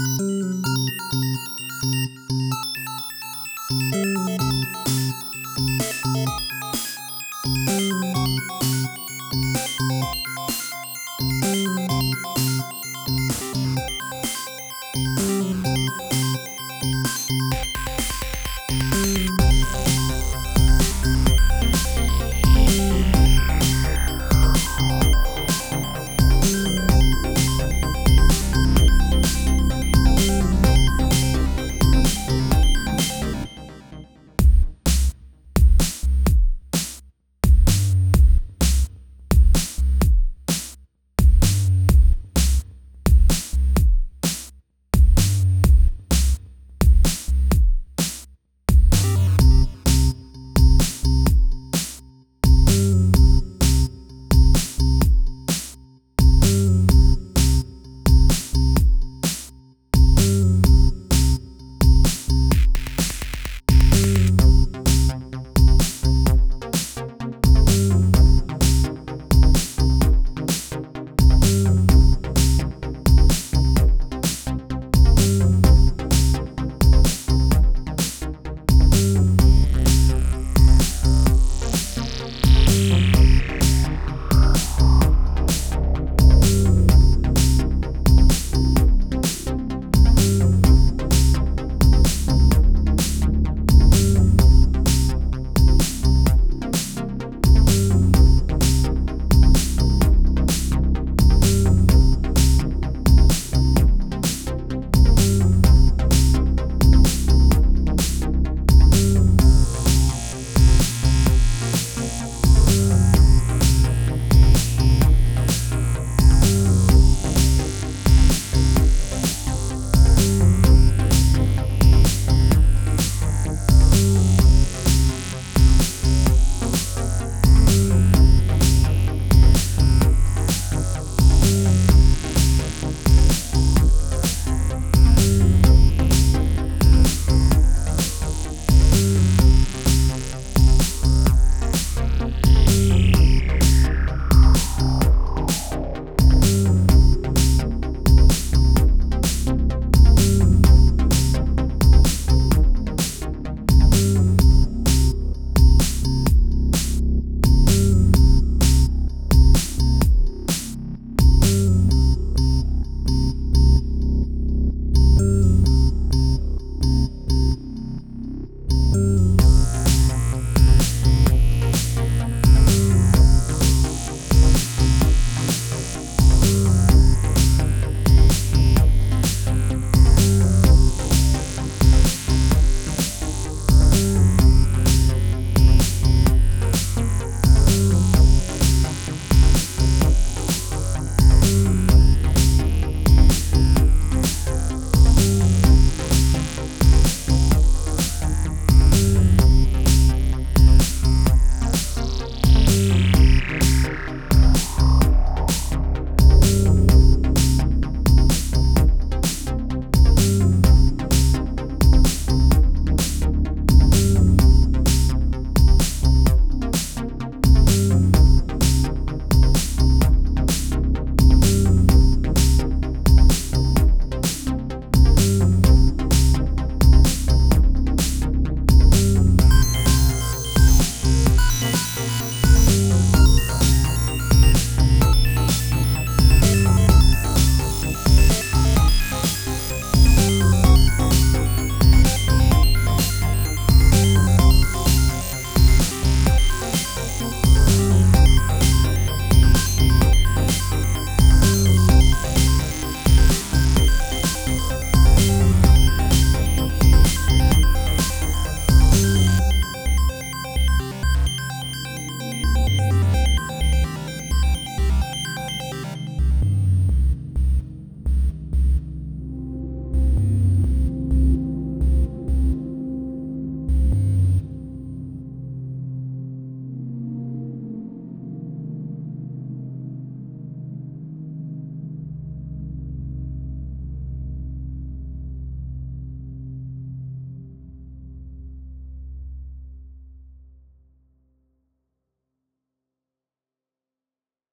Música 0.00 2.29